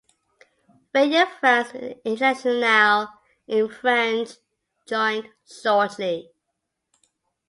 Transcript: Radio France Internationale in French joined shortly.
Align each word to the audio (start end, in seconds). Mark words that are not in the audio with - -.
Radio 0.95 1.25
France 1.27 1.73
Internationale 2.05 3.19
in 3.45 3.69
French 3.69 4.37
joined 4.87 5.29
shortly. 5.45 6.31